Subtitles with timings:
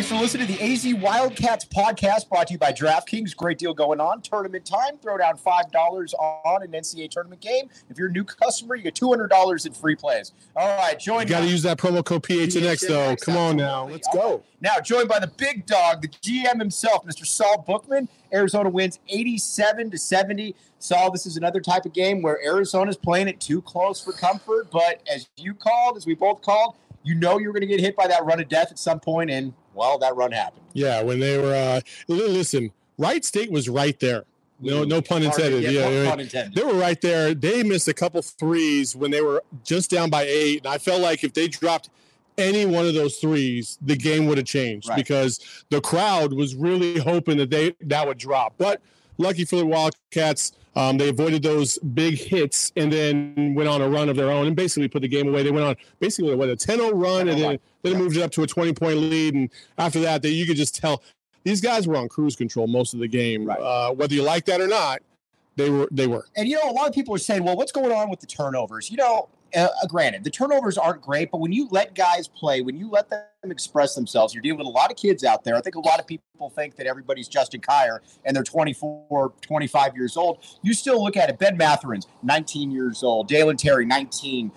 [0.00, 3.36] Thanks for listening to the AZ Wildcats podcast brought to you by DraftKings.
[3.36, 4.22] Great deal going on.
[4.22, 4.96] Tournament time.
[4.96, 7.68] Throw down $5 on an NCAA tournament game.
[7.90, 10.32] If you're a new customer, you get $200 in free plays.
[10.56, 11.24] All right, join.
[11.24, 13.14] You got to use that promo code PHNX, though.
[13.16, 13.88] Come on now.
[13.88, 14.42] Let's go.
[14.62, 17.26] Now, joined by the big dog, the GM himself, Mr.
[17.26, 18.08] Saul Bookman.
[18.32, 20.56] Arizona wins 87 to 70.
[20.78, 24.70] Saul, this is another type of game where Arizona's playing it too close for comfort.
[24.70, 27.96] But as you called, as we both called, you know you're going to get hit
[27.96, 30.62] by that run of death at some point, and well, that run happened.
[30.72, 34.24] Yeah, when they were uh, listen, Wright State was right there.
[34.62, 35.62] No, no pun intended.
[35.62, 36.54] Yeah, Yeah, pun intended.
[36.54, 37.32] they were right there.
[37.34, 41.00] They missed a couple threes when they were just down by eight, and I felt
[41.00, 41.88] like if they dropped
[42.36, 44.96] any one of those threes, the game would have changed Right.
[44.96, 45.40] because
[45.70, 48.54] the crowd was really hoping that they that would drop.
[48.58, 48.80] But
[49.20, 53.88] lucky for the Wildcats, um, they avoided those big hits and then went on a
[53.88, 55.42] run of their own and basically put the game away.
[55.42, 57.58] They went on basically what a 10-0 run and 10-0 then run.
[57.82, 57.98] then Yeah.
[57.98, 59.34] moved it up to a 20 point lead.
[59.34, 61.02] And after that, they, you could just tell
[61.44, 63.44] these guys were on cruise control most of the game.
[63.44, 63.58] Right.
[63.60, 65.00] Uh, whether you like that or not,
[65.56, 65.88] they were.
[65.90, 66.26] They were.
[66.36, 68.26] And you know, a lot of people are saying, "Well, what's going on with the
[68.26, 72.60] turnovers?" You know, uh, granted, the turnovers aren't great, but when you let guys play,
[72.60, 75.56] when you let them express themselves, you're dealing with a lot of kids out there.
[75.56, 79.96] I think a lot of people think that everybody's Justin Kier and they're 24, 25
[79.96, 80.44] years old.
[80.62, 81.38] You still look at it.
[81.38, 83.28] Ben Mathurin's 19 years old.
[83.28, 84.50] Dalen Terry, 19.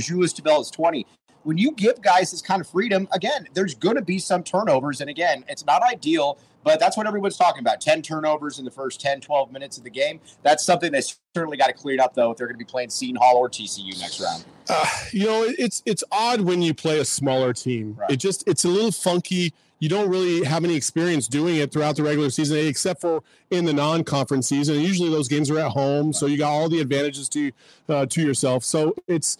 [0.00, 1.06] Julius Tabell is 20.
[1.44, 5.00] When you give guys this kind of freedom, again, there's going to be some turnovers.
[5.00, 8.70] And again, it's not ideal, but that's what everyone's talking about 10 turnovers in the
[8.70, 10.20] first 10, 12 minutes of the game.
[10.42, 11.02] That's something they
[11.34, 13.48] certainly got to clear up, though, if they're going to be playing Seton Hall or
[13.48, 14.44] TCU next round.
[14.68, 17.94] Uh, you know, it's it's odd when you play a smaller team.
[17.98, 18.12] Right.
[18.12, 19.52] It just it's a little funky.
[19.78, 23.66] You don't really have any experience doing it throughout the regular season, except for in
[23.66, 24.80] the non-conference season.
[24.80, 27.52] Usually those games are at home, so you got all the advantages to
[27.90, 28.64] uh, to yourself.
[28.64, 29.36] So it's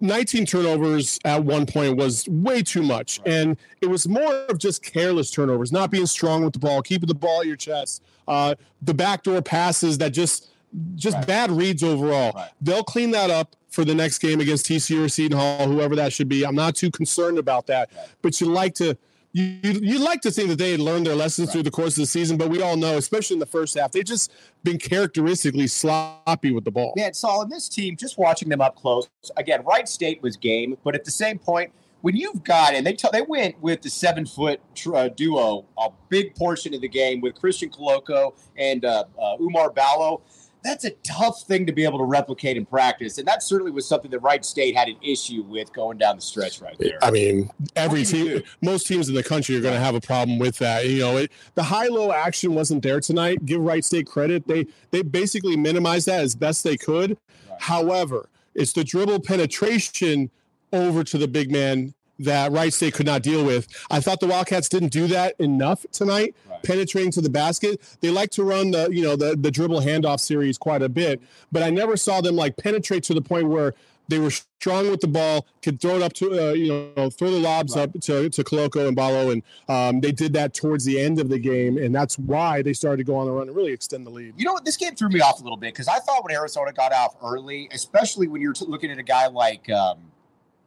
[0.00, 4.82] 19 turnovers at one point was way too much, and it was more of just
[4.82, 8.54] careless turnovers, not being strong with the ball, keeping the ball at your chest, uh,
[8.82, 10.48] the backdoor passes that just
[10.94, 11.26] just Right.
[11.26, 12.30] bad reads overall.
[12.32, 12.48] Right.
[12.60, 16.12] They'll clean that up for the next game against TCU or Seton Hall, whoever that
[16.12, 16.44] should be.
[16.46, 18.06] I'm not too concerned about that, Right.
[18.22, 18.96] but you like to.
[19.32, 22.02] You, you like to think that they had learned their lessons through the course of
[22.02, 24.32] the season, but we all know, especially in the first half, they've just
[24.64, 26.92] been characteristically sloppy with the ball.
[26.96, 30.76] Man, Saul, and this team, just watching them up close, again, Wright State was game,
[30.82, 33.90] but at the same point, when you've got, and they t- they went with the
[33.90, 38.84] seven foot tr- uh, duo a big portion of the game with Christian Koloko and
[38.84, 40.22] uh, uh, Oumar Ballo.
[40.62, 43.86] That's a tough thing to be able to replicate in practice, and that certainly was
[43.86, 46.98] something that Wright State had an issue with going down the stretch right there.
[47.02, 49.80] I mean, every What can you team, most teams in the country are going to
[49.80, 50.86] have a problem with that.
[50.86, 53.44] You know, it, the high-low action wasn't there tonight.
[53.46, 57.16] Give Wright State credit; they they basically minimized that as best they could.
[57.58, 60.30] However, it's the dribble penetration
[60.72, 61.94] over to the big man
[62.24, 63.66] that Wright State could not deal with.
[63.90, 66.62] I thought the Wildcats didn't do that enough tonight, Right.
[66.62, 67.80] penetrating to the basket.
[68.00, 71.20] They like to run the you know the the dribble handoff series quite a bit,
[71.52, 73.74] but I never saw them like penetrate to the point where
[74.08, 77.30] they were strong with the ball, could throw it up to uh, you know throw
[77.30, 77.82] the lobs Right.
[77.84, 81.28] up to to Koloko and Ballo, and um, they did that towards the end of
[81.28, 84.04] the game, and that's why they started to go on the run and really extend
[84.04, 84.34] the lead.
[84.36, 84.64] You know what?
[84.64, 87.14] This game threw me off a little bit because I thought when Arizona got off
[87.22, 89.98] early, especially when you're t- looking at a guy like um,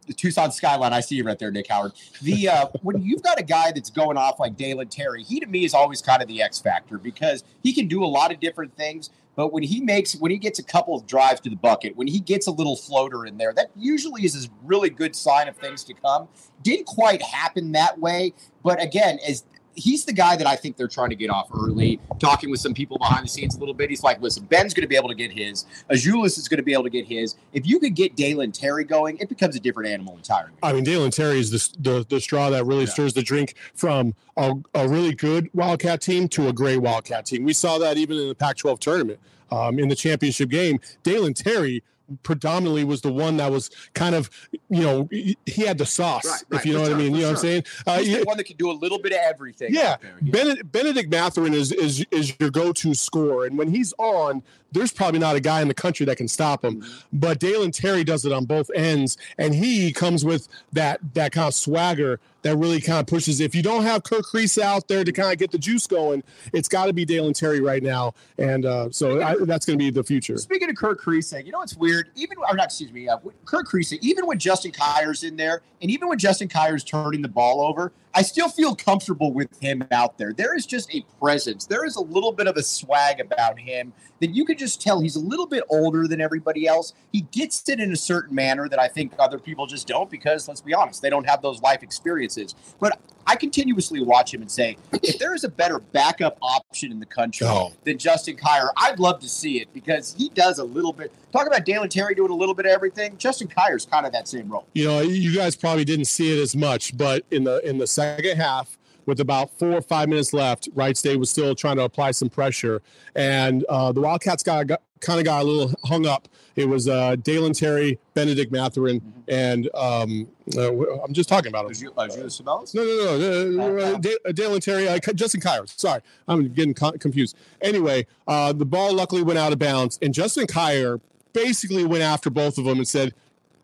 [0.03, 0.93] the Tucson Skyline.
[0.93, 1.93] I see you right there, Nick Howard.
[2.21, 5.47] The uh, when you've got a guy that's going off like Dalen Terry, he to
[5.47, 8.39] me is always kind of the X factor because he can do a lot of
[8.39, 9.09] different things.
[9.35, 12.07] But when he makes when he gets a couple of drives to the bucket, when
[12.07, 15.57] he gets a little floater in there, that usually is a really good sign of
[15.57, 16.27] things to come.
[16.61, 18.33] Didn't quite happen that way,
[18.63, 19.43] but again, as
[19.75, 21.99] he's the guy that I think they're trying to get off early.
[22.19, 24.83] Talking with some people behind the scenes a little bit, he's like, "Listen, Ben's going
[24.83, 25.65] to be able to get his.
[25.89, 27.35] Azuolas is going to be able to get his.
[27.53, 30.83] If you could get Dalen Terry going, it becomes a different animal entirely." I mean,
[30.83, 32.89] Dalen Terry is the the, the straw that really Yeah.
[32.91, 37.43] stirs the drink from a, a really good Wildcat team to a great Wildcat team.
[37.43, 39.19] We saw that even in the Pac-12 tournament,
[39.51, 40.79] um, in the championship game.
[41.03, 41.83] Dalen Terry
[42.23, 44.29] predominantly was the one that was kind of,
[44.69, 47.15] you know, he had the sauce, Right, if you know what I mean.
[47.15, 47.63] You know what I'm saying?
[47.87, 49.73] Uh, He's the one that can do a little bit of everything.
[49.73, 49.97] yeah.
[50.21, 55.19] Benedict, Bennedict Mathurin is is is your go-to scorer, and when he's on, there's probably
[55.19, 56.81] not a guy in the country that can stop him.
[56.81, 56.91] Mm-hmm.
[57.13, 61.47] But Dalen Terry does it on both ends, and he comes with that that kind
[61.47, 63.41] of swagger that really kind of pushes.
[63.41, 66.23] If you don't have Kerr Kriisa out there to kind of get the juice going,
[66.53, 69.83] it's got to be Dalen Terry right now, and uh, so I, that's going to
[69.83, 70.37] be the future.
[70.37, 72.09] Speaking of Kerr Kriisa, you know what's weird?
[72.15, 73.97] Even or not, excuse me, uh, Kerr Kriisa.
[74.01, 77.91] Even when Justin Kier's in there, and even when Justin Kier's turning the ball over,
[78.15, 80.33] I still feel comfortable with him out there.
[80.33, 81.65] There is just a presence.
[81.65, 84.99] There is a little bit of a swag about him that you can just tell
[85.01, 86.93] he's a little bit older than everybody else.
[87.11, 90.47] He gets it in a certain manner that I think other people just don't because
[90.47, 92.53] let's be honest, they don't have those life experiences.
[92.79, 96.99] But I continuously watch him and say, if there is a better backup option in
[96.99, 97.71] the country Oh.
[97.85, 101.11] than Justin Kier, I'd love to see it because he does a little bit.
[101.31, 103.17] Talk about Dalen Terry doing a little bit of everything.
[103.17, 104.67] Justin Kier's kind of that same role.
[104.73, 107.87] you know you guys probably didn't see it as much but in the in the
[107.87, 108.02] second
[108.37, 112.11] half with about four or five minutes left wright state was still trying to apply
[112.11, 112.81] some pressure
[113.15, 116.87] and uh, the wildcats got, got kind of got a little hung up it was
[116.87, 120.71] uh, dalen terry bennedict mathurin and um, uh,
[121.03, 122.73] i'm just talking about him Uh, Julius Sabelis?
[122.73, 123.95] no, no, no.
[123.95, 125.67] Uh, Dalen Terry, uh, Justin Kier.
[125.77, 127.35] Sorry, I'm getting co- confused.
[127.61, 131.01] Anyway, uh, the ball luckily went out of bounds, and Justin Kier
[131.33, 133.13] basically went after both of them and said,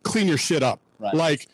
[0.04, 1.14] "Clean your shit up." Right.
[1.14, 1.48] Like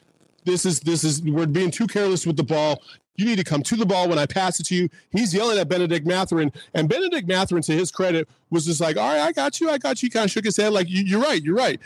[0.46, 2.82] this is this is we're being too careless with the ball.
[3.18, 4.90] You need to come to the ball when I pass it to you.
[5.12, 9.08] He's yelling at Bennedict Mathurin, and Bennedict Mathurin, to his credit, was just like, "All
[9.08, 11.04] right, I got you, I got you." He kind of shook his head, like, you,
[11.04, 11.80] "You're right, you're right."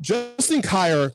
[0.00, 1.12] Justin Kier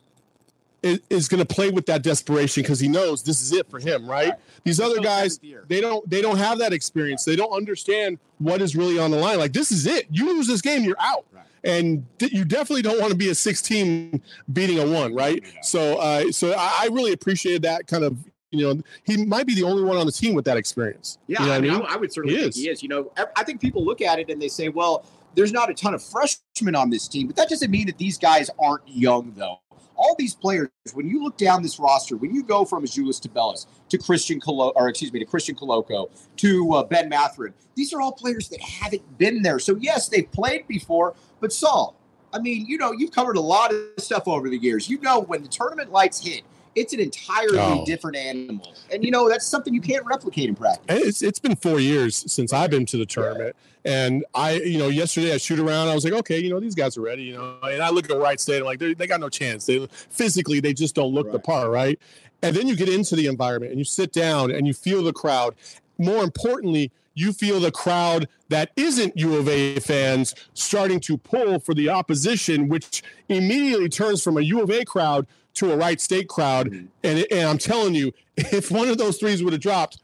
[0.82, 3.80] is, is going to play with that desperation because he knows this is it for
[3.80, 4.30] him, right?
[4.30, 4.40] Right.
[4.64, 7.26] These other guys, they don't they don't have that experience.
[7.26, 9.40] They don't understand what is really on the line.
[9.40, 10.08] Like this is it.
[10.10, 11.26] You lose this game, you're out.
[11.34, 11.44] Right.
[11.64, 14.22] And you definitely don't want to be a 16
[14.54, 15.42] beating a one, right?
[15.44, 15.62] Yeah.
[15.62, 18.18] So, uh, so I, I really appreciated that kind of.
[18.52, 21.20] You know, he might be the only one on the team with that experience.
[21.28, 22.56] Yeah, you know I, mean, I, I would certainly He think is.
[22.56, 22.82] he is.
[22.82, 25.74] You know, I think people look at it and they say, well, there's not a
[25.76, 29.34] ton of freshmen on this team, but that doesn't mean that these guys aren't young,
[29.38, 29.60] though.
[30.02, 33.30] All these players, when you look down this roster, when you go from Azuolas to
[33.30, 37.94] Bellis to Christian Colo, or excuse me, to Christian Koloko to uh, Ben Mathurin, these
[37.94, 39.60] are all players that haven't been there.
[39.60, 41.96] So yes, they've played before, but Saul,
[42.32, 44.90] I mean, you know, you've covered a lot of stuff over the years.
[44.90, 46.44] You know, when the tournament lights hit,
[46.76, 47.84] it's an entirely Oh.
[47.86, 50.86] different animal, and you know that's something you can't replicate in practice.
[51.08, 53.56] It's it's been four years since I've been to the tournament,
[53.86, 55.88] and I you know yesterday I shoot around.
[55.90, 57.58] I was like, okay, you know these guys are ready, you know.
[57.64, 59.66] And I look at Wright State, I'm like, they they got no chance.
[59.66, 62.00] They physically they just don't look the part, right?
[62.42, 65.12] And then you get into the environment and you sit down and you feel the
[65.12, 65.56] crowd.
[65.98, 71.60] More importantly, you feel the crowd that isn't U of A fans starting to pull
[71.60, 75.28] for the opposition, which immediately turns from a U of A crowd
[75.60, 76.70] to a Wright State crowd.
[76.72, 76.88] Mhm.
[77.04, 80.00] And, and I'm telling you, if one of those threes would have dropped,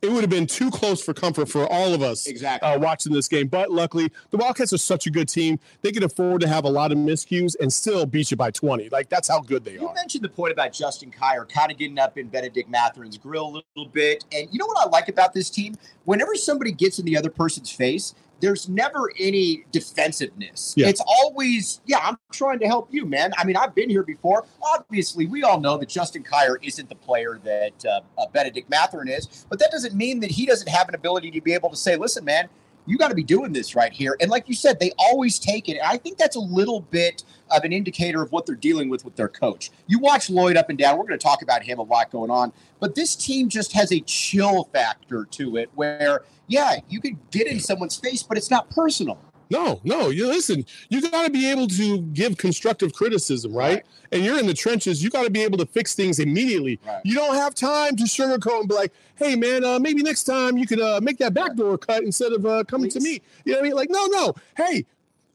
[0.00, 2.68] it would have been too close for comfort for all of us Exactly.
[2.68, 3.46] uh, watching this game.
[3.46, 6.68] But luckily, the Wildcats are such a good team; they can afford to have a
[6.68, 8.88] lot of miscues and still beat you by 20.
[8.88, 9.90] Like that's how good they You are.
[9.90, 13.46] You mentioned the point about Justin Kier kind of getting up in Bennedict Mathurin's grill
[13.46, 14.24] a little bit.
[14.32, 15.76] And you know what I like about this team?
[16.04, 20.74] Whenever somebody gets in the other person's face, there's never any defensiveness.
[20.76, 20.88] Yeah.
[20.88, 23.32] It's always, yeah, I'm trying to help you, man.
[23.38, 24.44] I mean, I've been here before.
[24.74, 29.08] Obviously, we all know that Justin Kier isn't the player that uh, uh, Bennedict Mathurin
[29.08, 31.76] is, but that doesn't mean that he doesn't have an ability to be able to
[31.76, 32.48] say, listen, man,
[32.86, 34.16] you got to be doing this right here.
[34.20, 35.78] And like you said, they always take it.
[35.78, 39.04] And I think that's a little bit of an indicator of what they're dealing with
[39.04, 39.70] with their coach.
[39.86, 40.96] You watch Lloyd up and down.
[40.98, 42.52] We're going to talk about him a lot going on.
[42.80, 47.46] But this team just has a chill factor to it where, yeah, you could get
[47.46, 49.18] in someone's face, but it's not personal.
[49.50, 50.08] No, no.
[50.08, 50.64] You listen.
[50.88, 53.74] You got to be able to give constructive criticism, right?
[53.74, 53.86] Right.
[54.10, 55.04] And you're in the trenches.
[55.04, 56.80] You got to be able to fix things immediately.
[56.86, 57.02] Right.
[57.04, 60.56] You don't have time to sugarcoat and be like, "Hey, man, uh, maybe next time
[60.58, 63.52] you could uh, make that back door cut instead of uh, coming to me." You
[63.52, 63.76] know what I mean?
[63.76, 64.34] Like, no, no.
[64.56, 64.84] Hey,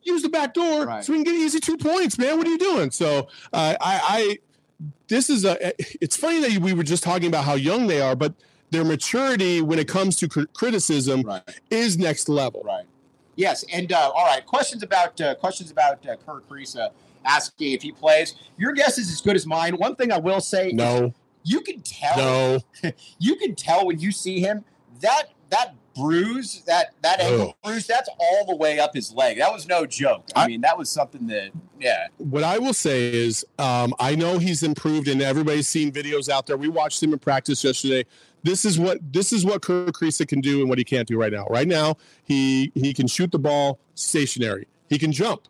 [0.03, 1.03] use the back door Right.
[1.03, 2.37] so we can get easy two points, man.
[2.37, 2.91] What are you doing?
[2.91, 4.37] So, uh, I, I,
[5.07, 5.57] this is a.
[6.03, 8.33] It's funny that we were just talking about how young they are, but
[8.69, 11.41] their maturity when it comes to cr- criticism Right.
[11.69, 12.61] is next level.
[12.65, 12.85] Right.
[13.35, 14.45] Yes, and uh, all right.
[14.45, 16.89] Questions about uh, questions about uh, Kerr Kriisa
[17.23, 18.35] asking if he plays.
[18.57, 19.75] Your guess is as good as mine.
[19.77, 21.13] One thing I will say, is No,
[21.47, 22.17] you can tell.
[22.17, 22.91] no.
[23.19, 24.63] You can tell when you see him
[25.01, 27.69] that that bruise, that that ankle Oh.
[27.69, 29.37] bruise, that's all the way up his leg.
[29.39, 30.25] That was no joke.
[30.35, 34.15] I, I- mean, that was something that, yeah, what I will say is, um, I
[34.15, 36.57] know he's improved, and everybody's seen videos out there.
[36.57, 38.05] We watched him in practice yesterday.
[38.43, 41.17] This is what this is what Kerr Kriisa can do, and what he can't do
[41.19, 41.45] right now.
[41.49, 44.67] Right now, he he can shoot the ball stationary.
[44.89, 45.41] He can jump,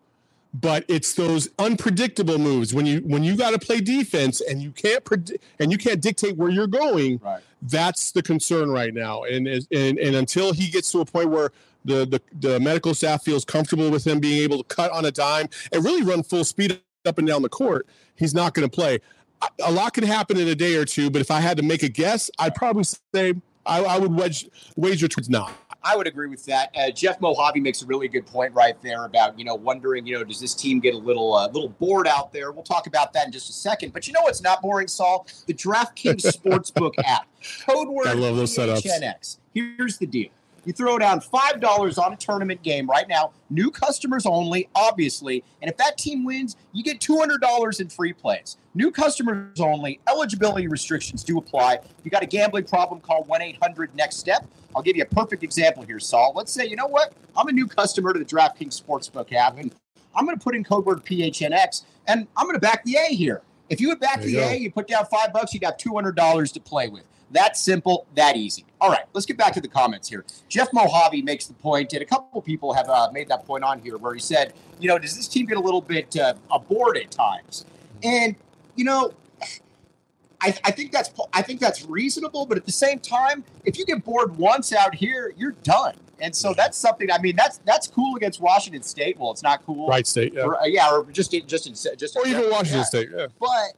[0.53, 4.71] but it's those unpredictable moves when you when you got to play defense and you
[4.71, 7.19] can't predict and you can't dictate where you're going.
[7.23, 7.41] right.
[7.61, 9.67] That's the concern right now, and and
[9.99, 11.51] and until he gets to a point where
[11.85, 15.11] the, the the medical staff feels comfortable with him being able to cut on a
[15.11, 18.73] dime and really run full speed up and down the court, he's not going to
[18.73, 18.99] play.
[19.41, 21.63] A- A lot can happen in a day or two, but if I had to
[21.63, 23.35] make a guess, I'd probably say
[23.65, 25.53] I, I would wedge, wager towards not.
[25.87, 26.75] I would agree with that.
[26.75, 30.17] Uh, Jeff Mojave makes a really good point right there about you know wondering you
[30.17, 32.51] know does this team get a little uh, little bored out there?
[32.51, 33.93] We'll talk about that in just a second.
[33.93, 35.27] But you know what's not boring, Saul?
[35.45, 37.27] The DraftKings Sportsbook app.
[37.65, 38.81] Code word I love those setups.
[39.53, 40.29] Here's the deal.
[40.67, 45.41] You throw down five dollars on a tournament game right now, new customers only, obviously.
[45.61, 48.57] And if that team wins, you get two hundred dollars in free plays.
[48.75, 50.01] New customers only.
[50.09, 51.75] Eligibility restrictions do apply.
[51.75, 54.45] If you got a gambling problem, call one eight hundred Next Step.
[54.75, 56.33] I'll give you a perfect example here, Saul.
[56.35, 57.13] Let's say, you know what?
[57.37, 59.73] I'm a new customer to the DraftKings Sportsbook app, and
[60.13, 63.15] I'm going to put in code word PHNX, and I'm going to back the A
[63.15, 63.41] here.
[63.69, 64.41] If you would back the go.
[64.41, 67.03] A, you put down five bucks, you got two hundred dollars to play with.
[67.31, 68.65] That simple, that easy.
[68.79, 70.23] All right, let's get back to the comments here.
[70.47, 73.79] Jeff Mojave makes the point, and a couple people have uh, made that point on
[73.79, 76.33] here, where he said, you know, does this team get a little bit uh,
[76.69, 77.65] bored at times?
[78.03, 78.35] And
[78.75, 79.11] you know,
[80.39, 83.85] I, I think that's I think that's reasonable, but at the same time, if you
[83.85, 85.95] get bored once out here, you're done.
[86.19, 87.11] And so that's something.
[87.11, 89.17] I mean, that's that's cool against Washington State.
[89.19, 90.43] Well, it's not cool, Right state, yeah.
[90.43, 92.85] Or, uh, yeah, or just just in, just or even Washington.
[92.85, 93.09] State.
[93.15, 93.27] Yeah.
[93.39, 93.73] But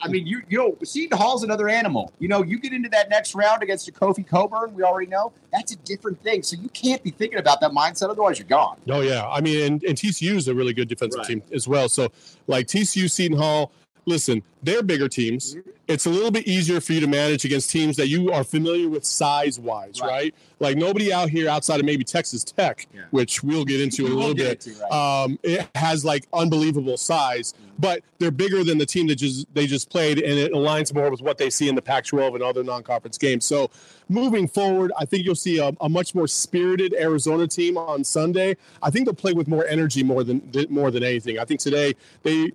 [0.00, 2.12] I mean, you you know, Seton Hall's another animal.
[2.18, 5.32] You know, you get into that next round against a Kofi Cockburn, we already know
[5.52, 6.42] that's a different thing.
[6.42, 8.76] So you can't be thinking about that mindset, otherwise you're gone.
[8.88, 11.26] Oh yeah, I mean, and, and TCU is a really good defensive Right.
[11.26, 11.88] team as well.
[11.88, 12.10] So
[12.46, 13.72] like TCU, Seton Hall,
[14.10, 15.54] listen, they're bigger teams.
[15.54, 15.70] Mm-hmm.
[15.88, 18.88] It's a little bit easier for you to manage against teams that you are familiar
[18.88, 20.08] with size wise, Right.
[20.08, 20.34] right.
[20.60, 23.02] Like nobody out here outside of maybe Texas Tech, Yeah.
[23.10, 24.66] which we'll get into We a little bit.
[24.66, 24.92] into, right.
[25.24, 29.66] Um, it has like unbelievable size, but they're bigger than the team that just they
[29.66, 32.62] just played, and it aligns more with what they see in the Pac-12 and other
[32.62, 33.44] non-conference games.
[33.46, 33.70] So,
[34.08, 38.56] moving forward, I think you'll see a, a much more spirited Arizona team on Sunday.
[38.82, 41.38] I think they'll play with more energy more than more than anything.
[41.38, 42.52] I think today they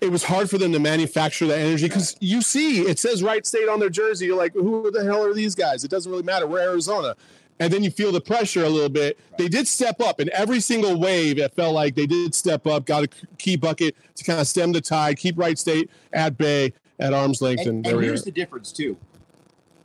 [0.00, 3.44] it was hard for them to manufacture that energy because you see it says Wright
[3.44, 4.26] State on their jersey.
[4.26, 5.84] You're like, who the hell are these guys?
[5.84, 6.46] It doesn't really matter.
[6.46, 7.16] We're Arizona.
[7.60, 9.18] And then you feel the pressure a little bit.
[9.36, 11.38] They did step up in every single wave.
[11.38, 14.70] It felt like they did step up, got a key bucket to kind of stem
[14.70, 18.30] the tide, keep Wright State at bay, at arm's length, and, And, and here's the
[18.30, 18.96] difference too.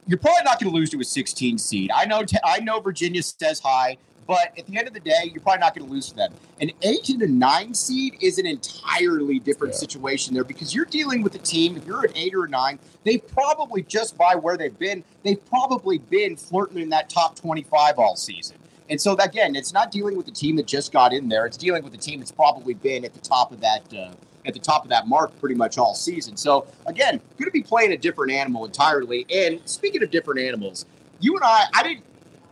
[0.06, 1.90] You're probably not going to lose to a 16 seed.
[1.92, 2.24] I know.
[2.44, 5.76] I know Virginia says high, but at the end of the day, you're probably not
[5.76, 6.34] going to lose to them.
[6.62, 9.80] An eight and a nine seed is an entirely different Yeah.
[9.80, 11.78] situation there because you're dealing with a team.
[11.78, 15.44] If you're an eight or a nine, they probably just by where they've been, they've
[15.50, 18.58] probably been flirting in that top 25 all season.
[18.90, 21.46] And so again, it's not dealing with the team that just got in there.
[21.46, 24.12] It's dealing with the team that's probably been at the top of that uh,
[24.46, 26.36] at the top of that mark pretty much all season.
[26.36, 29.26] So again, going to be playing a different animal entirely.
[29.34, 30.86] And speaking of different animals,
[31.22, 32.04] you and I, I didn't,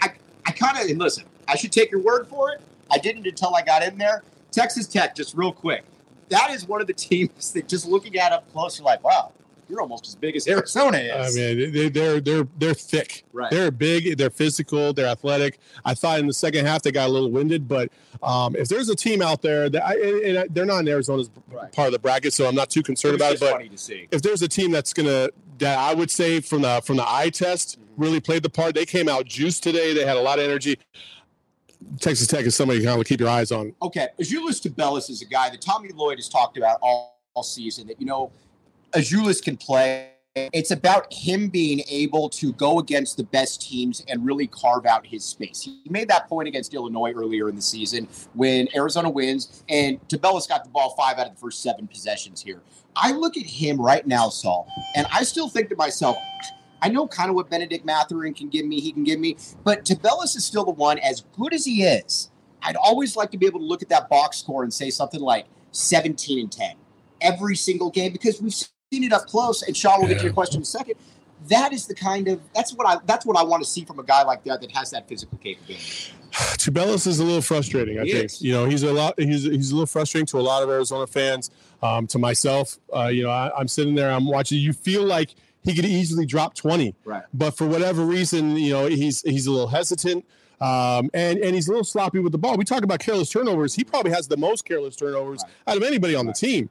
[0.02, 0.14] I,
[0.46, 1.26] I kind of and listen.
[1.52, 2.62] I should take your word for it.
[2.90, 4.24] I didn't until I got in there.
[4.52, 5.84] Texas Tech, just real quick.
[6.30, 9.32] That is one of the teams that just looking at up close, you're like, wow,
[9.70, 11.38] you're almost as big as Arizona is.
[11.38, 13.24] I mean, they, they're they're they're thick.
[13.34, 13.50] Right.
[13.52, 14.18] They're big.
[14.18, 14.94] They're physical.
[14.94, 15.60] They're athletic.
[15.86, 17.90] I thought in the second half they got a little winded, but
[18.24, 21.30] um, if there's a team out there that I, and and they're not in Arizona's
[21.50, 21.72] Right.
[21.74, 23.40] part of the bracket, so I'm not too concerned about it.
[23.42, 23.62] But
[24.12, 25.30] if there's a team that's gonna
[25.60, 28.04] that I would say from the from the eye test Mm-hmm.
[28.04, 28.74] really played the part.
[28.74, 29.94] They came out juiced today.
[29.94, 30.80] They had a lot of energy.
[32.00, 33.74] Texas Tech is somebody you kind of keep your eyes on.
[33.82, 37.88] Okay, Azuolas Tubelis is a guy that Tommy Lloyd has talked about all, all season.
[37.88, 38.32] That you know,
[38.92, 40.10] Azuolas can play.
[40.34, 45.06] It's about him being able to go against the best teams and really carve out
[45.06, 45.62] his space.
[45.62, 50.48] He made that point against Illinois earlier in the season when Arizona wins, and Tubelis
[50.48, 52.62] got the ball five out of the first seven possessions here.
[52.96, 56.18] I look at him right now, Saul, and I still think to myself,
[56.82, 59.86] I know kind of what Bennedict Mathurin can give me, he can give me, but
[59.86, 62.30] Tubelis is still the one, as good as he is.
[62.64, 65.20] I'd always like to be able to look at that box score and say something
[65.22, 66.76] like 17 and 10
[67.22, 68.70] every single game because we've seen
[69.04, 69.62] it up close.
[69.64, 70.96] And Sean, we'll get to your question in a second.
[71.50, 73.98] that is the kind of that's what I that's what I want to see from
[74.00, 75.84] a guy like that that has that physical capability.
[76.34, 78.00] Tubelis is a little frustrating.
[78.00, 78.42] I He think is.
[78.42, 79.20] you know he's a lot.
[79.20, 81.50] He's he's a little frustrating to a lot of Arizona fans.
[81.82, 84.60] Um, to myself, uh, you know, I, I'm sitting there, I'm watching.
[84.60, 85.34] You feel like
[85.64, 87.24] he could easily drop 20, Right.
[87.34, 90.26] but for whatever reason, you know, he's he's a little hesitant.
[90.60, 92.56] Um, and and he's a little sloppy with the ball.
[92.56, 93.74] We talk about careless turnovers.
[93.74, 95.52] He probably has the most careless turnovers Right.
[95.68, 96.36] out of anybody on Right.
[96.36, 96.70] the team.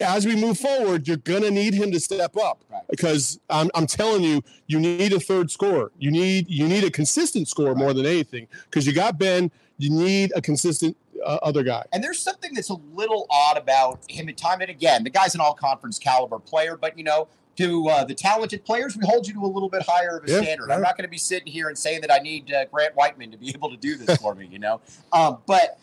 [0.00, 2.82] As we move forward, you're gonna need him to step up Right.
[2.88, 5.90] because I'm, I'm telling you, you need a third scorer.
[5.98, 9.50] You need you need a consistent scorer more than anything because you got Ben.
[9.78, 11.84] You need a consistent uh, other guy.
[11.92, 15.02] And there's something that's a little odd about him at time and again.
[15.02, 17.26] The guy's an all conference caliber player, but you know,
[17.58, 20.30] to uh, the talented players, we hold you to a little bit higher of a
[20.30, 20.68] Yeah, standard.
[20.68, 20.76] yeah.
[20.76, 23.32] I'm not going to be sitting here and saying that I need uh, Grant Whiteman
[23.32, 24.80] to be able to do this for me, you know.
[25.12, 25.78] Um, but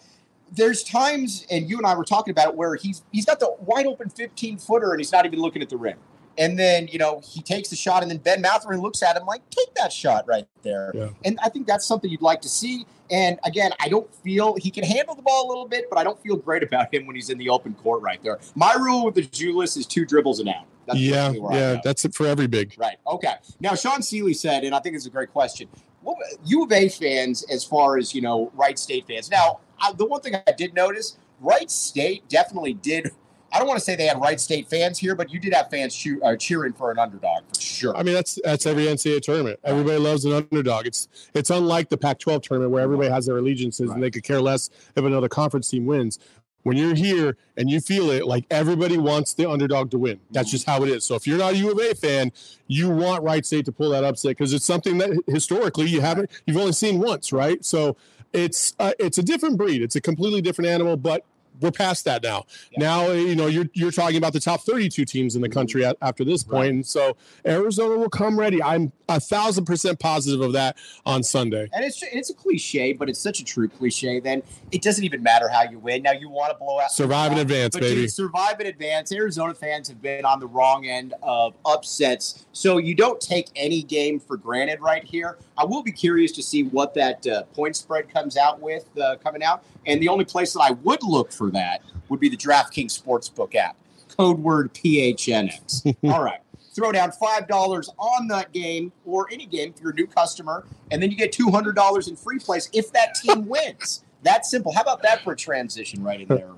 [0.51, 3.53] there's times, and you and I were talking about it, where he's he's got the
[3.59, 5.97] wide open 15 footer and he's not even looking at the rim.
[6.37, 9.25] And then you know he takes the shot, and then Ben Mathurin looks at him
[9.25, 11.09] like, "Take that shot right there." Yeah.
[11.23, 12.85] And I think that's something you'd like to see.
[13.09, 16.03] And again, I don't feel he can handle the ball a little bit, but I
[16.03, 18.39] don't feel great about him when he's in the open court right there.
[18.55, 20.65] My rule with the Julius is two dribbles and out.
[20.85, 22.73] That's yeah, yeah, that's it for every big.
[22.77, 22.97] Right.
[23.07, 23.33] Okay.
[23.59, 25.67] Now, Sean Seeley said, and I think it's a great question.
[26.01, 29.31] What, U of A fans, as far as you know, Wright State fans.
[29.31, 33.11] Now, I, the one thing I did notice, Wright State definitely did.
[33.51, 35.69] I don't want to say they had Wright State fans here, but you did have
[35.69, 37.95] fans cheer, uh, cheering for an underdog for sure.
[37.95, 39.59] I mean, that's that's every NCAA tournament.
[39.63, 40.85] Everybody loves an underdog.
[40.85, 43.95] It's it's unlike the Pac-12 tournament where everybody has their allegiances Right.
[43.95, 46.19] and they could care less if another conference team wins.
[46.65, 50.19] When you're here and you feel it, like everybody wants the underdog to win.
[50.31, 51.03] That's just how it is.
[51.03, 52.31] So if you're not a U of A fan,
[52.65, 56.31] you want Wright State to pull that upset because it's something that historically you haven't,
[56.47, 57.63] you've only seen once, right?
[57.63, 57.97] So
[58.33, 59.83] it's uh, it's a different breed.
[59.83, 61.23] It's a completely different animal, but
[61.61, 62.45] we're past that now.
[62.71, 62.79] Yeah.
[62.79, 65.97] Now you know you're you're talking about the top 32 teams in the country at,
[66.01, 66.69] after this point, Right.
[66.71, 68.61] and so Arizona will come ready.
[68.61, 71.69] I'm a thousand percent positive of that on Sunday.
[71.73, 74.19] And it's it's a cliche, but it's such a true cliche.
[74.19, 76.01] Then it doesn't even matter how you win.
[76.03, 78.07] Now you want to blow out, Survive in advance, but baby.
[78.07, 79.11] survive in advance.
[79.11, 83.83] Arizona fans have been on the wrong end of upsets, so you don't take any
[83.83, 85.37] game for granted right here.
[85.57, 89.15] I will be curious to see what that uh, point spread comes out with uh,
[89.23, 92.37] coming out, and the only place that I would look for that would be the
[92.37, 93.75] DraftKings Sportsbook app.
[94.15, 95.95] Code word PHNX.
[96.11, 96.39] All right.
[96.73, 100.65] Throw down five dollars on that game or any game if you're a new customer,
[100.91, 104.03] and then you get two hundred dollars in free plays if that team wins.
[104.23, 104.73] That simple.
[104.73, 106.51] How about that for a transition right in there?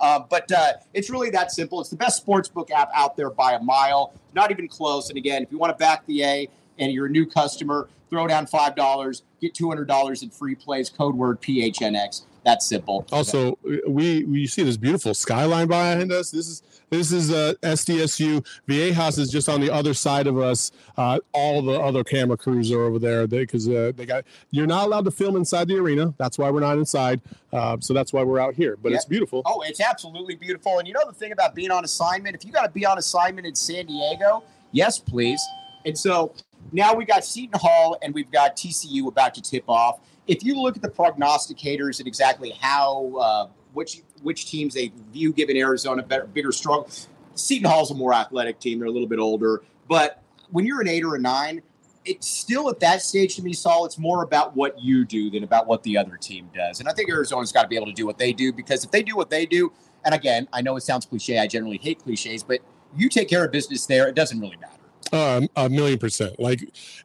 [0.00, 1.80] Uh, but uh, it's really that simple.
[1.80, 4.14] It's the best sportsbook app out there by a mile.
[4.34, 5.08] Not even close.
[5.08, 8.26] And again, if you want to back the A and you're a new customer, throw
[8.26, 10.88] down five dollars, get two hundred dollars in free plays.
[10.88, 12.22] Code word PHNX.
[12.48, 13.04] That's simple.
[13.12, 16.30] Also, we we see this beautiful skyline behind us.
[16.30, 18.42] This is this is uh, SDSU.
[18.66, 20.72] Viejas is just on the other side of us.
[20.96, 24.24] Uh, all the other camera crews are over there because uh, they got.
[24.50, 26.14] You're not allowed to film inside the arena.
[26.16, 27.20] That's why we're not inside.
[27.52, 28.78] Uh, so that's why we're out here.
[28.78, 28.96] But Yeah.
[28.96, 29.42] it's beautiful.
[29.44, 30.78] Oh, it's absolutely beautiful.
[30.78, 32.96] And you know the thing about being on assignment, if you got to be on
[32.96, 35.42] assignment in San Diego, yes, please.
[35.84, 36.32] And so
[36.72, 40.00] now we got Seton Hall and we've got TCU about to tip off.
[40.28, 45.32] If you look at the prognosticators and exactly how uh, which which teams they view
[45.32, 46.88] giving Arizona better, bigger struggle,
[47.34, 48.78] Seton Hall's a more athletic team.
[48.78, 51.62] They're a little bit older, but when you're an eight or a nine,
[52.04, 53.84] it's still at that stage to me, Saul.
[53.84, 56.80] It's more about what you do than about what the other team does.
[56.80, 58.90] And I think Arizona's got to be able to do what they do because if
[58.90, 59.72] they do what they do,
[60.04, 61.38] and again, I know it sounds cliche.
[61.38, 62.60] I generally hate cliches, but
[62.96, 64.74] you take care of business there, it doesn't really matter.
[65.12, 66.38] Um, a million percent.
[66.38, 66.60] Like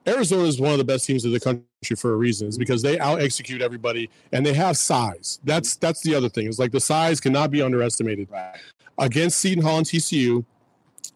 [0.07, 2.47] Arizona is one of the best teams in the country for a reason.
[2.47, 5.39] Is because they out execute everybody and they have size.
[5.43, 6.47] That's that's the other thing.
[6.47, 8.29] It's like the size cannot be underestimated.
[8.31, 8.57] Right.
[8.97, 10.45] Against Seton Hall and TCU,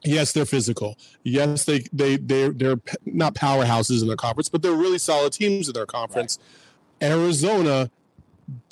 [0.04, 0.98] yes, they're physical.
[1.24, 5.68] Yes, they they they they're not powerhouses in their conference, but they're really solid teams
[5.68, 6.40] in their conference.
[7.02, 7.92] Arizona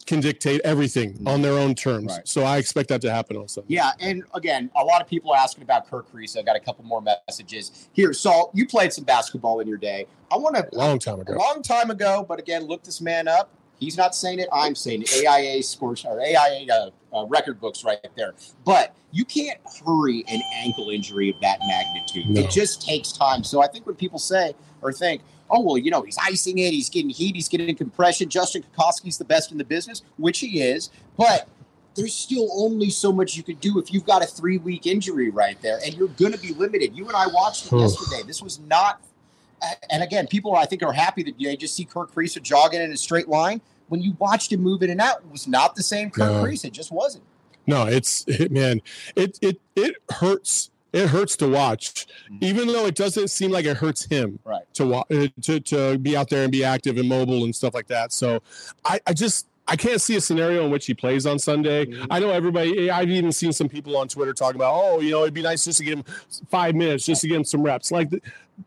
[0.05, 2.11] can dictate everything on their own terms.
[2.11, 2.27] Right.
[2.27, 3.63] So I expect that to happen also.
[3.67, 6.39] Yeah, and again, a lot of people are asking about Kerr Kriisa.
[6.39, 8.13] I got a couple more messages here.
[8.13, 10.05] Saul, you played some basketball in your day.
[10.31, 11.33] I want to Long time ago.
[11.33, 13.49] long time ago, but again, look this man up.
[13.77, 14.47] He's not saying it.
[14.53, 15.27] I'm saying it.
[15.27, 18.33] AIA scores or AIA uh, uh, record books right there.
[18.63, 22.29] But you can't hurry an ankle injury of that magnitude.
[22.29, 22.41] No.
[22.41, 23.43] It just takes time.
[23.43, 26.71] So I think when people say or think, oh well, you know, he's icing it,
[26.71, 28.29] he's getting heat, he's getting compression.
[28.29, 31.47] Justin Kokoski's the best in the business, which he is, but.
[31.97, 35.29] There's still only so much you could do if you've got a three week injury
[35.29, 36.93] right there, and you're going to be limited.
[36.93, 37.83] You and I watched it Oof.
[37.83, 38.21] yesterday.
[38.27, 38.99] This was not
[39.89, 42.91] and again, people I think are happy that they just see Kerr Kriisa jogging in
[42.91, 43.61] a straight line.
[43.87, 46.43] When you watched him move in and out, it was not the same Kerr No.
[46.43, 46.65] Kriisa.
[46.65, 47.23] It just wasn't.
[47.67, 48.81] No, it's it, man,
[49.15, 52.07] it it it hurts it hurts to watch,
[52.41, 54.63] even though it doesn't seem like it hurts him Right.
[54.75, 57.73] to wa- uh, to to be out there and be active and mobile and stuff
[57.73, 58.13] like that.
[58.13, 58.41] So
[58.85, 61.87] I, I just I can't see a scenario in which he plays on Sunday.
[62.09, 62.89] I know everybody.
[62.89, 65.65] I've even seen some people on Twitter talking about, oh, you know, it'd be nice
[65.65, 66.05] just to give him
[66.49, 67.91] five minutes, just to give him some reps.
[67.91, 68.09] Like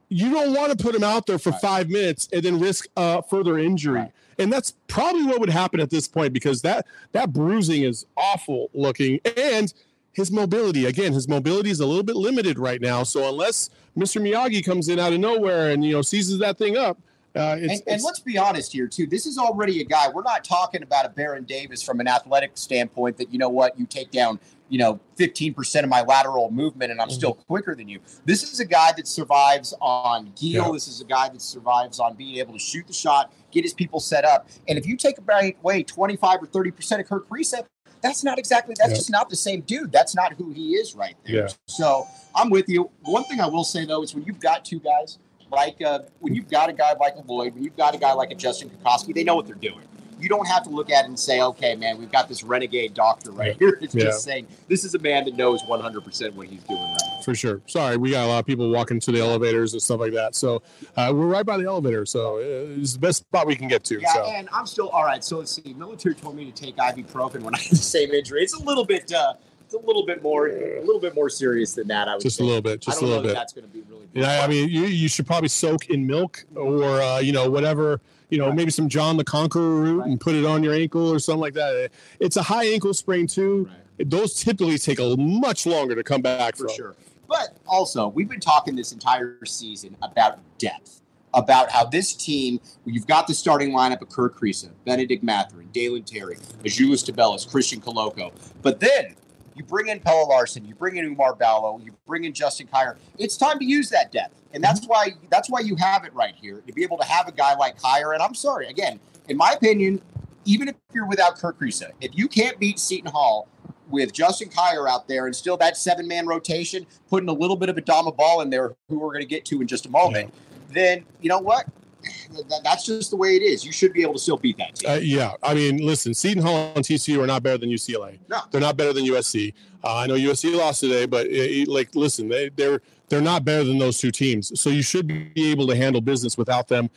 [0.08, 3.22] you don't want to put him out there for five minutes and then risk uh,
[3.22, 4.00] further injury.
[4.00, 4.12] Right.
[4.40, 8.68] And that's probably what would happen at this point because that that bruising is awful
[8.74, 9.72] looking and
[10.12, 14.20] his mobility again his mobility is a little bit limited right now so unless mr
[14.20, 16.98] miyagi comes in out of nowhere and you know seizes that thing up
[17.36, 19.06] uh, it's, and, and let's be honest here too.
[19.06, 20.08] This is already a guy.
[20.08, 23.16] We're not talking about a Baron Davis from an athletic standpoint.
[23.18, 24.40] That you know what, you take down,
[24.70, 27.42] you know, fifteen percent of my lateral movement, and I'm still Mm-hmm.
[27.42, 28.00] quicker than you.
[28.24, 30.64] This is a guy that survives on heel.
[30.64, 30.72] Yeah.
[30.72, 33.74] This is a guy that survives on being able to shoot the shot, get his
[33.74, 34.48] people set up.
[34.66, 37.68] And if you take away twenty five or thirty percent of Kirk Precept,
[38.02, 38.74] that's not exactly.
[38.78, 38.96] That's Yeah.
[38.96, 39.92] just not the same dude.
[39.92, 41.34] That's not who he is right there.
[41.46, 41.48] Yeah.
[41.66, 42.90] So I'm with you.
[43.02, 45.18] One thing I will say though is when you've got two guys
[45.50, 48.12] like uh, when you've got a guy like a Lloyd, when you've got a guy
[48.12, 49.80] like a Justin Kokoski, they know what they're doing.
[50.20, 52.94] You don't have to look at it and say, "Okay, man, we've got this renegade
[52.94, 54.04] doctor right here." It's Yeah.
[54.04, 57.24] just saying this is a man that knows 100 percent what he's doing right.
[57.24, 60.00] for sure sorry we got a lot of people walking to the elevators and stuff
[60.00, 60.62] like that so
[60.96, 63.84] uh, we're right by the elevator so uh, it's the best spot we can get
[63.84, 65.22] to Yeah, so and I'm still all right.
[65.24, 65.74] So let's see.
[65.74, 68.42] Military told me to take ibuprofen when I had the same injury.
[68.42, 69.12] It's a little bit.
[69.12, 72.08] Uh, it's a little bit more, a little bit more serious than that.
[72.08, 73.52] I would just a little bit I just a don't know little that bit That's
[73.52, 74.08] going to be really.
[74.14, 78.00] Yeah, I mean, you, you should probably soak in milk or uh, you know whatever
[78.30, 81.18] you know maybe some John the Conqueror root and put it on your ankle or
[81.18, 81.90] something like that.
[82.20, 83.68] It's a high ankle sprain too.
[83.98, 86.76] Those typically take a much longer to come back for from.
[86.76, 86.96] sure.
[87.28, 91.02] But also, we've been talking this entire season about depth,
[91.34, 96.04] about how this team, you've got the starting lineup of Kerr Kriisa, Bennedict Mathurin, Dalen
[96.04, 98.32] Terry, Azuolas Tubelis, Christian Koloko.
[98.62, 99.14] But then
[99.54, 102.96] you bring in Pelle Larsson, you bring in Oumar Ballo, you bring in Justin Kier.
[103.18, 104.37] It's time to use that depth.
[104.52, 104.90] And that's mm-hmm.
[104.90, 106.62] why that's why you have it right here.
[106.66, 109.52] To be able to have a guy like Kier, and I'm sorry, again, in my
[109.52, 110.00] opinion,
[110.44, 113.48] even if you're without Kerr Kriisa, if you can't beat Seton Hall
[113.90, 117.68] with Justin Kier out there and still that seven man rotation, putting a little bit
[117.68, 120.32] of Adama Bal in there, who we're going to get to in just a moment,
[120.70, 121.66] then you know what?
[122.02, 123.64] Th- That's just the way it is.
[123.64, 124.90] You should be able to still beat that team.
[124.90, 128.18] Uh, yeah, I mean, listen, Seton Hall and TCU are not better than UCLA.
[128.28, 128.38] No.
[128.50, 129.52] they're not better than USC.
[129.84, 131.32] Uh, I know USC lost today, but it,
[131.62, 134.60] it- like, listen, they, they're they're not better than those two teams.
[134.60, 136.90] So you should be able to handle business without them.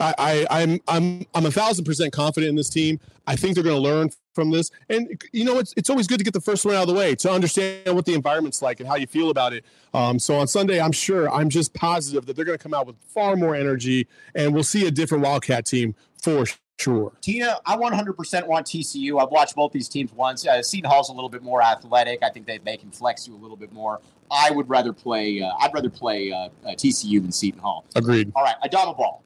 [0.00, 3.00] I, I I'm I'm I'm a thousand percent confident in this team.
[3.26, 6.18] I think they're going to learn from this, and you know it's it's always good
[6.18, 8.80] to get the first one out of the way to understand what the environment's like
[8.80, 9.64] and how you feel about it.
[9.94, 12.86] Um, so on Sunday, I'm sure I'm just positive that they're going to come out
[12.86, 16.44] with far more energy, and we'll see a different Wildcat team for
[16.78, 17.12] sure.
[17.20, 19.22] Tina, I 100% want TCU.
[19.22, 20.46] I've watched both these teams once.
[20.46, 22.22] Uh, Seton Hall's a little bit more athletic.
[22.22, 24.00] I think they, they can flex you a little bit more.
[24.30, 25.42] I would rather play.
[25.42, 27.84] Uh, I'd rather play uh, uh, TCU than Seton Hall.
[27.94, 28.32] Agreed.
[28.34, 29.22] All right, Adama Bal.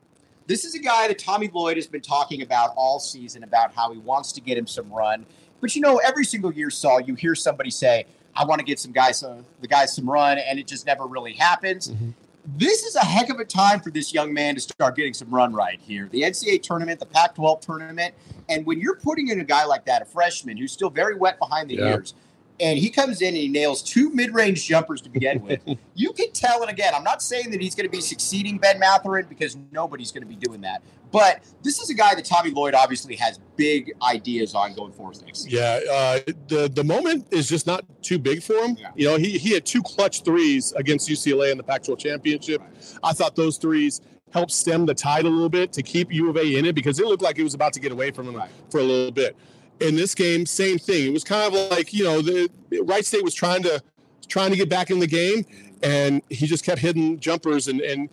[0.47, 3.93] This is a guy that Tommy Lloyd has been talking about all season about how
[3.93, 5.27] he wants to get him some run.
[5.61, 8.79] But you know, every single year, Saul, you hear somebody say, "I want to get
[8.79, 11.89] some guys, uh, the guys some run," and it just never really happens.
[11.89, 12.13] Mhm.
[12.59, 15.31] This is a heck of a time for this young man to start getting some
[15.31, 16.09] run right here.
[16.13, 18.15] The NCAA tournament, the Pac-12 tournament,
[18.49, 21.41] and when you're putting in a guy like that, a freshman who's still very wet
[21.41, 21.95] behind the Yeah.
[21.95, 22.15] ears,
[22.61, 25.61] and he comes in and he nails two mid-range jumpers to begin with.
[25.95, 28.79] you can tell, and again, I'm not saying that he's going to be succeeding Ben
[28.79, 30.83] Mathurin because nobody's going to be doing that.
[31.13, 35.17] But this is a guy that Tommy Lloyd obviously has big ideas on going forward
[35.25, 35.59] next season.
[35.59, 38.77] Yeah, uh, the the moment is just not too big for him.
[38.79, 38.91] Yeah.
[38.97, 42.61] You know, he he had two clutch threes against UCLA in the Pac-12 championship.
[43.03, 44.01] I thought those threes
[44.33, 46.99] helped stem the tide a little bit to keep U of A in it because
[46.99, 48.51] it looked like it was about to get away from him Right.
[48.71, 49.37] for a little bit.
[49.81, 51.07] In this game, same thing.
[51.07, 52.51] It was kind of like you know the
[52.83, 53.83] Wright State was trying to
[54.29, 55.45] trying to get back in the game,
[55.83, 58.09] and he just kept hitting jumpers and and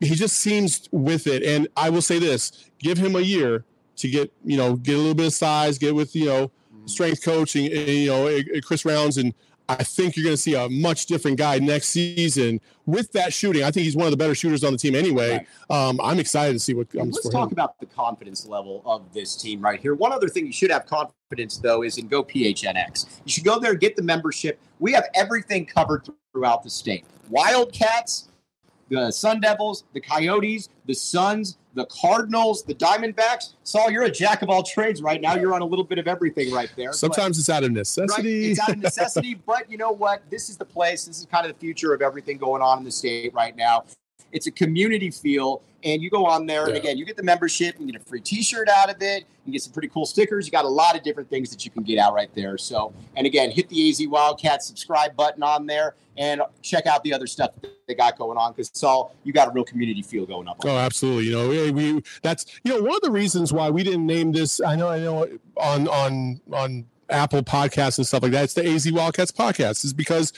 [0.00, 1.42] he just seems with it.
[1.42, 3.64] And I will say this: give him a year
[3.96, 6.50] to get you know get a little bit of size, get with you know
[6.86, 9.34] strength coaching, and, you know eh, eh, Chris Rounds, and
[9.78, 13.62] I think you're going to see a much different guy next season with that shooting.
[13.62, 15.46] I think he's one of the better shooters on the team anyway.
[15.68, 17.52] Um, I'm excited to see what comes Let's talk him.
[17.52, 19.94] about the confidence level of this team right here.
[19.94, 23.20] One other thing you should have confidence though is in Go PHNX.
[23.24, 24.60] You should go there and get the membership.
[24.80, 27.04] We have everything covered throughout the state.
[27.28, 28.28] Wildcats,
[28.88, 33.54] the Sun Devils, the Coyotes, the Suns, the Cardinals, the Diamondbacks.
[33.62, 35.36] Saul, you're a jack of all trades right now.
[35.36, 36.88] You're on a little bit of everything right there.
[36.90, 37.76] But- Sometimes it's out of Right?
[37.76, 38.50] necessity.
[38.50, 40.22] It's out of necessity, but you know what?
[40.30, 41.04] This is the place.
[41.04, 43.84] This is kind of the future of everything going on in the state right now.
[44.32, 45.62] It's a community feel.
[45.82, 46.80] And you go on there, and Yeah.
[46.80, 49.62] again, you get the membership, you get a free T-shirt out of it, you get
[49.62, 50.44] some pretty cool stickers.
[50.46, 52.58] You got a lot of different things that you can get out right there.
[52.58, 57.14] So, and again, hit the AZ Wildcat subscribe button on there, and check out the
[57.14, 60.02] other stuff that they got going on because it's all you got a real community
[60.02, 60.58] feel going up.
[60.64, 61.24] Oh, absolutely.
[61.24, 64.32] You know, we, we that's you know one of the reasons why we didn't name
[64.32, 64.60] this.
[64.60, 68.44] I know, I know, on on on Apple Podcasts and stuff like that.
[68.44, 70.34] It's the AZ Wildcats podcast, is because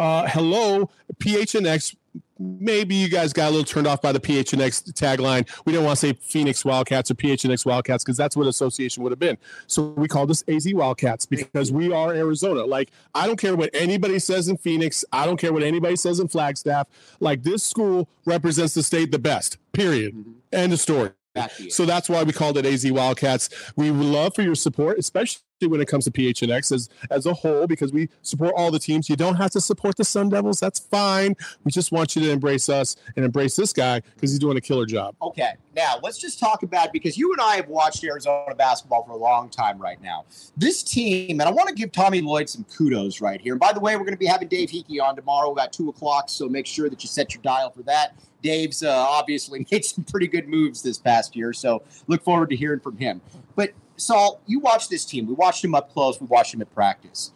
[0.00, 0.90] uh, hello
[1.22, 1.94] PHNX.
[2.38, 5.48] Maybe you guys got a little turned off by the PHNX tagline.
[5.66, 9.12] We didn't want to say Phoenix Wildcats or PHNX Wildcats because that's what association would
[9.12, 9.36] have been.
[9.66, 12.64] So we called this AZ Wildcats because we are Arizona.
[12.64, 15.04] Like I don't care what anybody says in Phoenix.
[15.12, 16.88] I don't care what anybody says in Flagstaff.
[17.20, 19.58] Like this school represents the state the best.
[19.72, 20.14] Period.
[20.14, 20.32] Mm-hmm.
[20.52, 21.10] End of story.
[21.34, 21.70] Back to you.
[21.70, 23.50] So that's why we called it AZ Wildcats.
[23.76, 27.34] We would love for your support, especially when it comes to PHNX as as a
[27.34, 29.08] whole, because we support all the teams.
[29.08, 30.60] You don't have to support the Sun Devils.
[30.60, 31.34] That's fine.
[31.64, 34.60] We just want you to embrace us and embrace this guy because he's doing a
[34.60, 35.14] killer job.
[35.22, 39.12] Okay, now let's just talk about because you and I have watched Arizona basketball for
[39.12, 40.24] a long time right now.
[40.56, 43.54] This team, and I want to give Tommy Lloyd some kudos right here.
[43.54, 45.88] And by the way, we're going to be having Dave Heeke on tomorrow about two
[45.88, 48.14] o'clock, so make sure that you set your dial for that.
[48.42, 52.56] Dave's uh, obviously made some pretty good moves this past year, so look forward to
[52.56, 53.20] hearing from him.
[53.56, 55.26] But Saul, you watch this team.
[55.26, 56.20] We watched them up close.
[56.20, 57.32] We watched them at practice.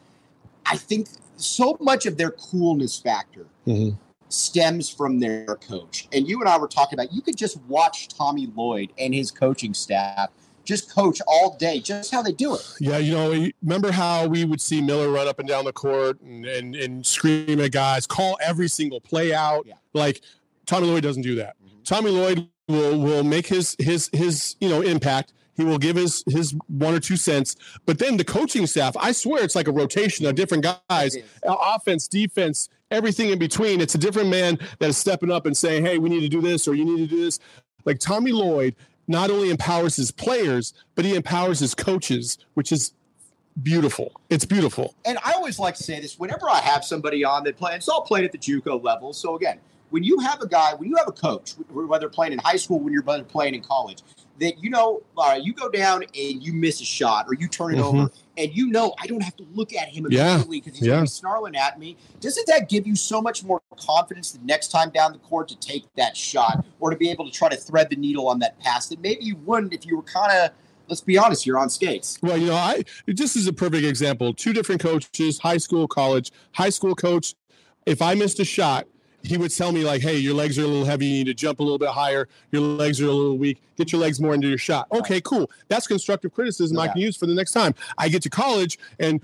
[0.66, 3.98] I think so much of their coolness factor Mhm.
[4.28, 6.08] stems from their coach.
[6.12, 9.30] And you and I were talking about you could just watch Tommy Lloyd and his
[9.30, 10.30] coaching staff
[10.64, 12.66] just coach all day, just how they do it.
[12.80, 16.20] Yeah, you know, remember how we would see Miller run up and down the court
[16.22, 19.66] and and, and scream at guys, call every single play out.
[19.66, 19.74] Yeah.
[19.92, 20.22] Like
[20.64, 21.56] Tommy Lloyd doesn't do that.
[21.84, 25.34] Tommy Lloyd will will make his his his you know impact.
[25.56, 29.12] He will give his his one or two cents, but then the coaching staff, I
[29.12, 33.80] swear, it's like a rotation of different guys, offense, defense, everything in between.
[33.80, 36.40] It's a different man that is stepping up and saying, "Hey, we need to do
[36.40, 37.38] this," or "You need to do this."
[37.84, 38.74] Like Tommy Lloyd
[39.06, 42.92] not only empowers his players, but he empowers his coaches, which is
[43.62, 44.12] beautiful.
[44.30, 44.94] It's beautiful.
[45.04, 47.88] And I always like to say this whenever I have somebody on that play, it's
[47.88, 49.12] all played at the JUCO level.
[49.12, 49.60] So again,
[49.94, 52.80] when you have a guy, when you have a coach, whether playing in high school,
[52.80, 53.98] when you're playing in college,
[54.40, 57.74] that you know, uh, you go down and you miss a shot or you turn
[57.74, 57.84] it Mhm.
[57.84, 60.30] over, and you know, I don't have to look at him Yeah.
[60.32, 61.02] immediately because he's Yeah.
[61.02, 61.96] be snarling at me.
[62.18, 65.56] Doesn't that give you so much more confidence the next time down the court to
[65.58, 68.58] take that shot or to be able to try to thread the needle on that
[68.58, 70.50] pass that maybe you wouldn't if you were kind of,
[70.88, 72.18] let's be honest, you're on skates.
[72.20, 74.34] Well, you know, I this is a perfect example.
[74.34, 76.32] Two different coaches, high school, college.
[76.50, 77.36] High school coach,
[77.86, 78.88] if I missed a shot,
[79.24, 81.06] he would tell me like, "Hey, your legs are a little heavy.
[81.06, 82.28] You need to jump a little bit higher.
[82.52, 83.60] Your legs are a little weak.
[83.76, 85.50] Get your legs more into your shot." Okay, cool.
[85.68, 87.74] That's constructive criticism I can use for the next time.
[87.98, 89.20] I get to college and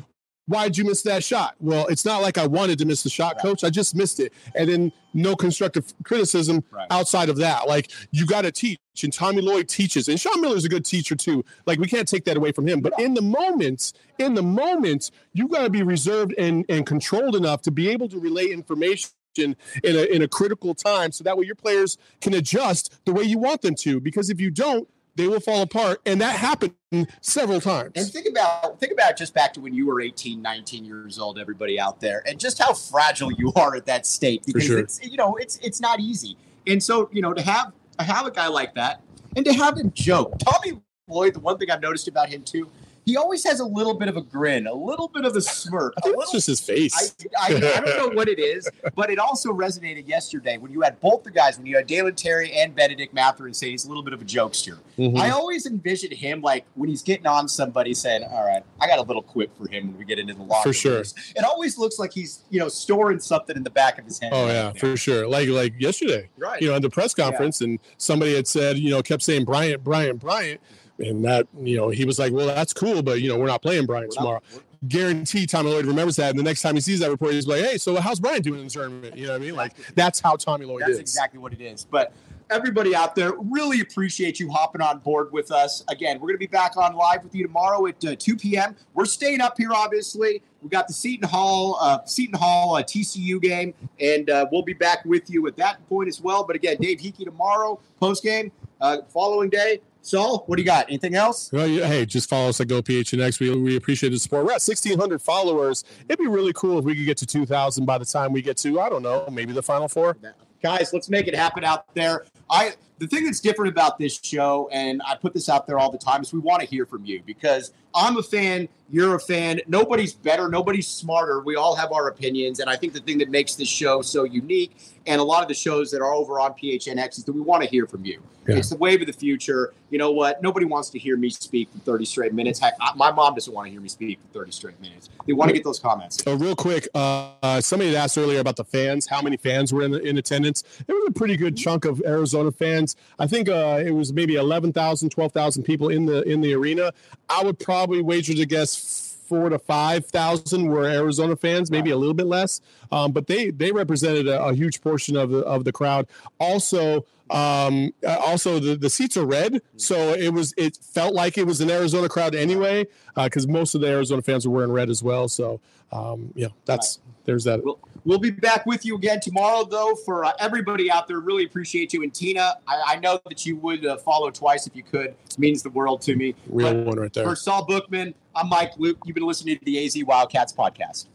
[0.47, 1.55] why'd you miss that shot?
[1.61, 3.43] Well, it's not like I wanted to miss the shot, Right.
[3.43, 3.63] coach.
[3.63, 4.33] I just missed it.
[4.57, 6.89] And then no constructive criticism Right.
[6.91, 7.69] outside of that.
[7.69, 11.15] Like you got to teach, and Tommy Lloyd teaches, and Sean Miller's a good teacher
[11.15, 11.45] too.
[11.67, 12.81] Like we can't take that away from him.
[12.81, 17.37] But in the moments, in the moments, you got to be reserved and and controlled
[17.37, 19.11] enough to be able to relay information.
[19.38, 23.23] In a, in a critical time, so that way your players can adjust the way
[23.23, 24.01] you want them to.
[24.01, 26.75] Because if you don't, they will fall apart, and that happened
[27.21, 27.93] several times.
[27.97, 31.38] And think about think about just back to when you were 18, 19 years old,
[31.38, 34.79] everybody out there, and just how fragile you are at that state because sure.
[34.79, 36.37] it's you know it's it's not easy.
[36.66, 39.03] And so you know to have to have a guy like that
[39.37, 41.35] and to have him joke, Tommy Lloyd.
[41.35, 42.71] The one thing I've noticed about him too,
[43.11, 45.94] he always has a little bit of a grin, a little bit of a smirk,
[46.05, 47.12] I a little it's just his face.
[47.37, 50.81] I, I, I don't know what it is, but it also resonated yesterday when you
[50.83, 53.88] had both the guys, when you had Dalen Terry and Bennedict Mathurin say he's a
[53.88, 54.79] little bit of a jokester.
[54.96, 55.18] Mhm.
[55.18, 59.01] I always envision him like when he's getting on somebody saying, All right, I got
[59.01, 60.94] a little quip for him when we get into the locker For sure.
[60.96, 64.20] rooms." It always looks like he's, you know, storing something in the back of his
[64.20, 64.31] head.
[64.33, 64.75] Oh right yeah, there.
[64.75, 65.27] for sure.
[65.27, 66.62] Like like yesterday, right.
[66.62, 69.83] you know, at the press conference, and somebody had said, you know, kept saying Bryant,
[69.83, 70.61] Bryant, Bryant,
[71.01, 73.63] and that, you know, he was like, well, that's cool, but you know, we're not
[73.63, 74.43] playing not- tomorrow.
[74.89, 77.63] Guarantee Tommy Lloyd remembers that, and the next time he sees that report, he's like,
[77.63, 79.15] hey, so how's Brian doing in the tournament?
[79.15, 79.55] You know what I mean?
[79.55, 80.99] Like that's how Tommy Lloyd That's is.
[81.01, 81.85] exactly what it is.
[81.85, 82.15] But
[82.51, 85.85] everybody out there, really appreciate you hopping on board with us.
[85.89, 88.75] Again, we're going to be back on live with you tomorrow at uh, 2 p.m.
[88.95, 90.43] We're staying up here, obviously.
[90.63, 94.75] We got the Seton Hall, uh, Seton Hall uh, TCU game, and uh, we'll be
[94.75, 96.45] back with you at that point as well.
[96.45, 99.81] But again, Dave Heeke tomorrow, post game, uh, following day.
[100.03, 100.89] Saul, what do you got?
[100.89, 101.51] Anything else?
[101.53, 103.39] Well, yeah, hey, just follow us at GoPHNX.
[103.41, 104.45] We, we appreciate the support.
[104.45, 105.85] We're at 1,600 followers.
[106.09, 108.57] It'd be really cool if we could get to 2,000 by the time we get
[108.59, 110.17] to, I don't know, maybe the Final Four.
[110.63, 114.69] guys let's make it happen out there i the thing that's different about this show,
[114.71, 117.03] and I put this out there all the time, is we want to hear from
[117.07, 119.61] you because I'm a fan, you're a fan.
[119.67, 121.41] Nobody's better, nobody's smarter.
[121.41, 122.61] We all have our opinions.
[122.61, 125.49] And I think the thing that makes this show so unique and a lot of
[125.49, 128.23] the shows that are over on PHNX is that we want to hear from you.
[128.47, 128.57] Yeah.
[128.57, 129.73] It's the wave of the future.
[129.91, 130.43] You know what?
[130.43, 132.59] Nobody wants to hear me speak for 30 straight minutes.
[132.59, 135.09] Heck, my mom doesn't want to hear me speak for 30 straight minutes.
[135.27, 136.23] They want to get those comments.
[136.23, 139.83] So, real quick, uh, somebody had asked earlier about the fans, how many fans were
[139.83, 140.65] in, in attendance.
[140.87, 142.96] It was a pretty good chunk of Arizona fans.
[143.18, 146.92] I think uh, it was maybe 11,000, 12,000 people in the in the arena.
[147.29, 151.96] I would probably wager to guess four to five thousand were Arizona fans, maybe a
[151.96, 155.62] little bit less, um, but they they represented a, a, huge portion of the of
[155.62, 156.09] the crowd.
[156.40, 161.38] Also, um, uh, also the, the seats are red, so it was it felt like
[161.38, 164.72] it was an Arizona crowd anyway, because uh, most of the Arizona fans were wearing
[164.72, 165.29] red as well.
[165.29, 165.61] So
[165.92, 166.98] um, yeah, that's
[167.31, 167.64] there's that.
[167.64, 169.95] We'll, we'll, be back with you again tomorrow, though.
[170.05, 172.03] For uh, everybody out there, really appreciate you.
[172.03, 175.07] And Tina, I, I know that you would uh, follow twice if you could.
[175.07, 176.35] It means the world to me.
[176.49, 177.25] Real but one right there.
[177.25, 178.99] For Saul Bookman, I'm Mike Luke.
[179.05, 181.07] You've been listening to the AZ Wildcats podcast.